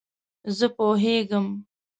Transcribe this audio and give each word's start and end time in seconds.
زه 0.57 0.67
پوهیږم 0.75 1.47